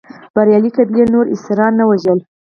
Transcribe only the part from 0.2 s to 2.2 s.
بریالۍ قبیلې نور اسیران نه وژل.